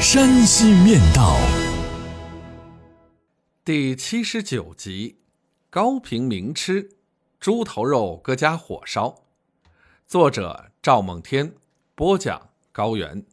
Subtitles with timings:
[0.00, 1.36] 山西面道》
[3.64, 5.18] 第七十九集：
[5.68, 6.88] 高平名吃
[7.40, 9.24] 猪头肉搁家火烧。
[10.06, 11.52] 作者：赵梦天，
[11.96, 13.24] 播讲：高原。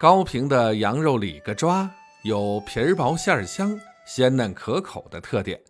[0.00, 1.88] 高平的羊肉里个抓
[2.24, 5.60] 有皮儿薄馅儿香、鲜嫩可口的特点，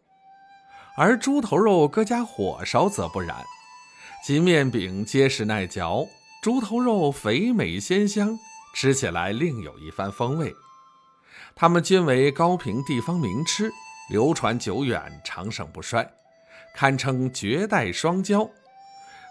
[0.96, 3.36] 而猪头肉搁家火烧则不然。
[4.24, 6.06] 其面饼结实耐嚼，
[6.42, 8.36] 猪头肉肥美鲜香，
[8.74, 10.52] 吃起来另有一番风味。
[11.54, 13.72] 它们均为高平地方名吃，
[14.10, 16.04] 流传久远，长盛不衰，
[16.74, 18.50] 堪称绝代双骄。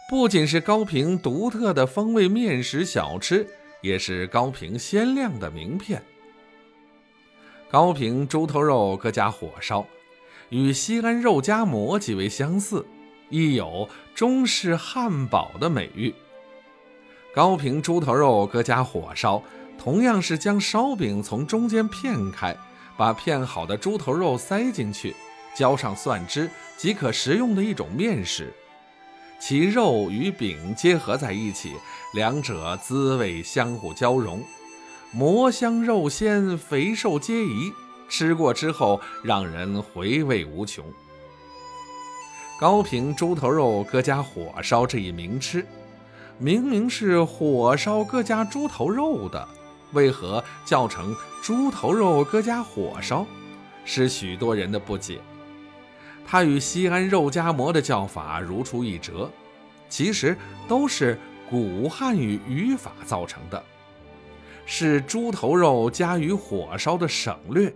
[0.09, 3.45] 不仅是高平独特的风味面食小吃。
[3.81, 6.03] 也是高平鲜亮的名片。
[7.67, 9.83] 高平猪头肉各家火烧，
[10.49, 12.85] 与西安肉夹馍极为相似，
[13.31, 16.13] 亦有中式汉堡的美誉。
[17.33, 19.41] 高平猪头肉搁家火烧，
[19.79, 22.55] 同样是将烧饼从中间片开，
[22.97, 25.15] 把片好的猪头肉塞进去，
[25.55, 28.53] 浇上蒜汁即可食用的一种面食。
[29.39, 31.73] 其肉与饼结合在一起，
[32.13, 34.43] 两者滋味相互交融，
[35.11, 37.71] 馍香肉鲜，肥瘦皆宜。
[38.09, 40.83] 吃过之后，让人回味无穷。
[42.59, 45.65] 高平猪头肉搁家火烧这一名吃，
[46.43, 49.47] 明明是火烧各家猪头肉的，
[49.91, 53.27] 为何叫成猪头肉各家火烧？
[53.85, 55.19] 是许多人的不解。
[56.25, 59.29] 它与西安肉夹馍的叫法如出一辙，
[59.87, 60.35] 其实
[60.67, 61.15] 都是
[61.47, 63.63] 古汉语语法造成的，
[64.65, 67.71] 是猪头肉加于火烧的省略。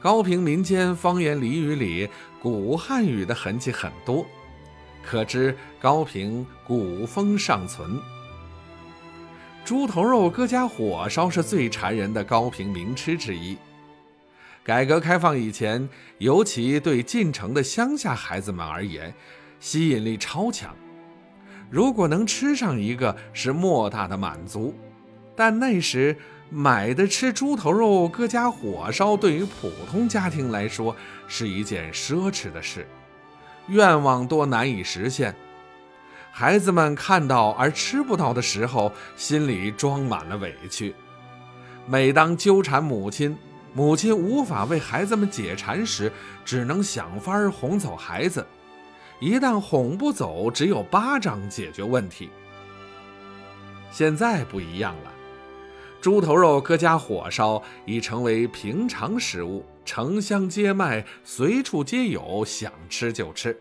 [0.00, 2.08] 高平民间方言俚语里
[2.40, 4.24] 古汉语的痕迹很多，
[5.06, 7.98] 可知高平古风尚存。
[9.64, 13.56] 猪头肉各家火烧是最馋人的高平名吃之一。
[14.62, 15.88] 改革开放以前，
[16.18, 19.14] 尤其对进城的乡下孩子们而言，
[19.60, 20.74] 吸引力超强。
[21.70, 24.74] 如果能吃上一个，是莫大的满足。
[25.36, 26.16] 但那时
[26.48, 30.94] 买的吃猪头肉各家火烧，对于普通家庭来说
[31.26, 32.86] 是一件奢侈的事，
[33.68, 35.34] 愿望多难以实现。
[36.30, 40.94] 孩子们看到而吃不到的时候，心里装满了委屈。
[41.86, 43.36] 每当纠缠母亲。
[43.76, 46.12] 母亲无法为孩子们解馋时，
[46.44, 48.46] 只能想法儿哄走孩子。
[49.18, 52.30] 一旦哄不走，只有巴掌解决问题。
[53.90, 55.12] 现在不一样了，
[56.04, 63.58] 猪头肉各家火烧已成为平常食物，城乡街卖，随处皆有，想吃就吃。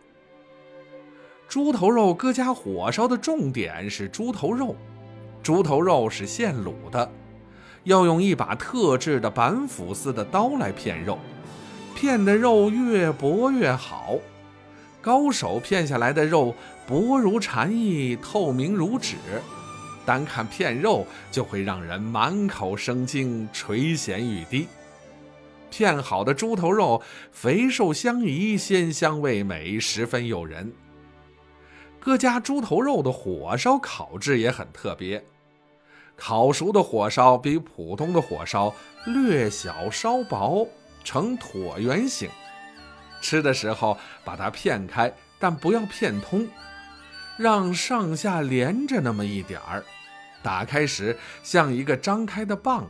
[1.47, 4.75] 猪头肉各家火烧的重点是猪头肉，
[5.41, 7.09] 猪头肉是现卤的。
[7.85, 11.17] 要用一把特制的板斧似的刀来片肉，
[11.95, 14.15] 片的肉越薄越好。
[15.01, 16.53] 高手片下来的肉
[16.85, 19.15] 薄如蝉翼，透明如纸，
[20.05, 24.67] 单看片肉就会让人满口生津，垂涎欲滴。
[25.69, 30.71] 片好的猪头肉肥瘦相宜，鲜香味美，十分诱人。
[31.99, 35.23] 各家猪头肉的火烧烤制也很特别。
[36.15, 38.71] 烤熟的火烧比普通的火烧
[39.05, 40.67] 略小稍薄，
[41.03, 42.29] 呈椭圆形。
[43.19, 46.47] 吃的时候把它片开，但不要片通，
[47.37, 49.83] 让上下连着那么一点儿。
[50.41, 52.83] 打开时像一个张开的蚌。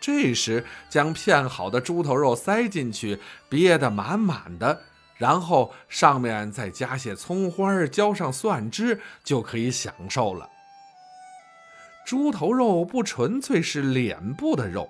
[0.00, 3.18] 这时将片好的猪头肉塞进去，
[3.48, 4.80] 憋得满满的，
[5.16, 10.48] 然后上面再加些葱花，浇上蒜汁，就可以享受了。
[12.06, 14.88] 猪头肉不纯粹是脸部的肉，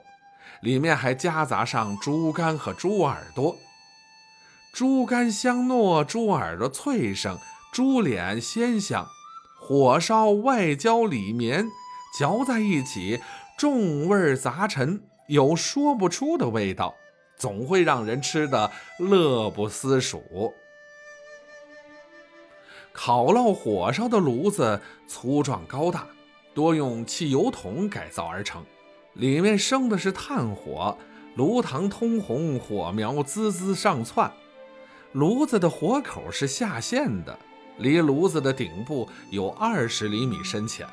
[0.61, 3.57] 里面还夹杂上猪肝和猪耳朵。
[4.75, 7.39] 猪肝香糯，猪耳朵脆生，
[7.79, 9.07] 猪脸鲜香。
[9.57, 11.69] 火烧外焦里绵，
[12.19, 13.21] 嚼在一起，
[13.57, 16.97] 众味杂陈，有说不出的味道，
[17.37, 20.53] 总会让人吃得乐不思蜀。
[22.93, 26.05] 烤烙火烧的炉子粗壮高大。
[26.53, 28.65] 多用汽油桶改造而成，
[29.13, 30.99] 里面生的是炭火，
[31.37, 34.33] 炉膛通红，火苗滋滋上窜。
[35.13, 37.39] 炉子的火口是下陷的，
[37.79, 40.87] 离炉子的顶部有二十厘米深浅。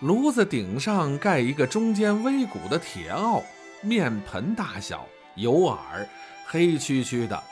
[0.00, 3.42] 炉子顶上盖一个中间微鼓的铁鏊，
[3.82, 6.08] 面盆大小，有耳，
[6.46, 7.42] 黑黢黢的。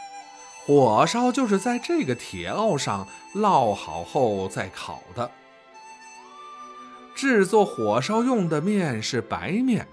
[0.64, 5.30] 火烧就是在这个铁鏊上烙好后再烤的。
[7.14, 9.86] 制作火烧用的面是白面，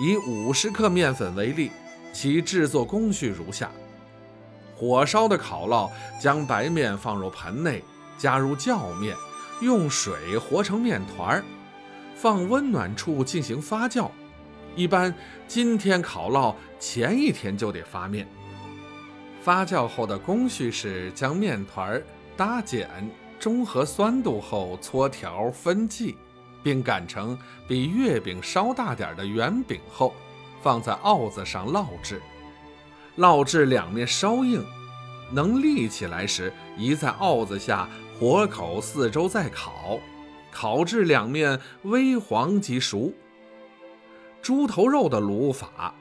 [0.00, 1.70] 以五十克面粉为例，
[2.12, 3.70] 其制作工序如下。
[4.76, 5.90] 火烧的烤烙，
[6.20, 7.82] 将白面放入盆内，
[8.18, 9.16] 加入酵面，
[9.60, 11.44] 用水和成面团儿，
[12.14, 14.10] 放温暖处进行发酵。
[14.76, 15.14] 一般
[15.46, 18.26] 今天烤烙，前一天就得发面。
[19.40, 22.02] 发酵后的工序是将面团儿
[22.36, 22.88] 搭碱，
[23.38, 26.16] 中和酸度后搓条分剂，
[26.62, 27.38] 并擀成
[27.68, 30.12] 比月饼稍大点的圆饼后，
[30.62, 32.20] 放在鏊子上烙制。
[33.16, 34.64] 烙至两面稍硬，
[35.30, 37.88] 能立起来时，移在鏊子下，
[38.18, 39.98] 火口四周再烤，
[40.50, 43.12] 烤至两面微黄即熟。
[44.42, 45.94] 猪头肉的卤法：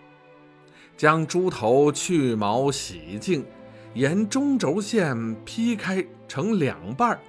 [0.98, 3.45] 将猪头去毛洗净，
[3.94, 7.19] 沿中轴线劈开成两半，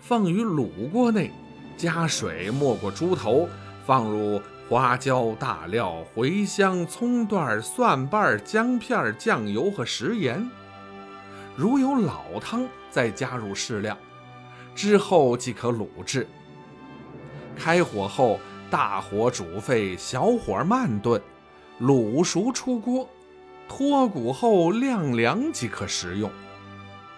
[0.00, 1.30] 放于卤锅内，
[1.76, 3.48] 加水没过猪头，
[3.84, 4.40] 放入。
[4.70, 10.48] 花椒、大料、茴香、葱段、蒜瓣、姜片、酱油和食盐。
[11.56, 13.98] 如有老汤，再加入适量，
[14.72, 16.24] 之后即可卤制。
[17.56, 18.38] 开火后，
[18.70, 21.20] 大火煮沸，小火慢炖，
[21.80, 23.10] 卤熟出锅，
[23.68, 26.30] 脱骨后晾凉即可食用。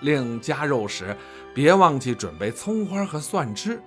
[0.00, 1.14] 另加肉时，
[1.54, 3.78] 别忘记准备葱花和蒜汁。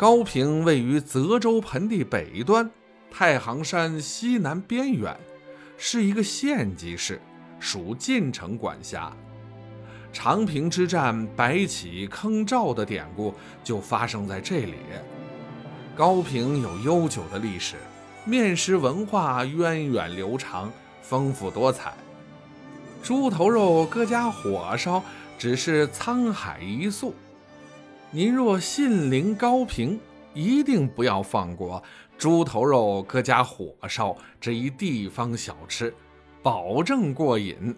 [0.00, 2.70] 高平位于泽州盆地北端，
[3.10, 5.14] 太行山西南边缘，
[5.76, 7.20] 是一个县级市，
[7.58, 9.12] 属晋城管辖。
[10.10, 14.76] 长平之战白起坑赵的典故就发生在这里。
[15.94, 17.76] 高平有悠久的历史，
[18.24, 21.92] 面食文化源远流长，丰富多彩。
[23.02, 25.04] 猪头肉搁家火烧，
[25.38, 27.14] 只是沧海一粟。
[28.12, 30.00] 您若信陵高平，
[30.34, 31.80] 一定不要放过
[32.18, 35.94] 猪头肉各家火烧这一地方小吃，
[36.42, 37.76] 保证过瘾。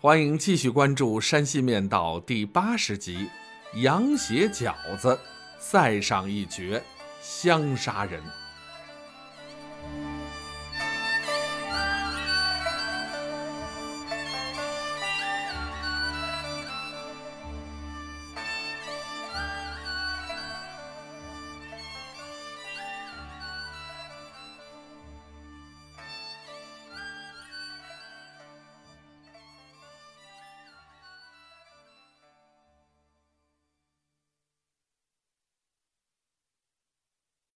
[0.00, 3.28] 欢迎继续关注《山西面道》第八十集
[3.80, 5.08] 《羊血饺子》，
[5.58, 6.80] 塞上一绝，
[7.20, 8.22] 香杀人。